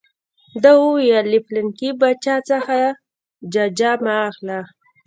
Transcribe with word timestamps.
ده 0.61 0.71
وویل 0.83 1.25
له 1.33 1.39
پلانکي 1.47 1.89
باچا 1.99 2.35
څخه 2.49 2.77
ججه 3.53 3.91
مه 4.03 4.13
اخلئ. 4.29 4.59